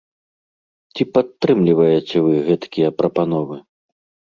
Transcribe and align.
Ці 0.93 1.03
падтрымліваеце 1.17 2.17
вы 2.29 2.33
гэткія 2.49 2.89
прапановы? 3.05 3.63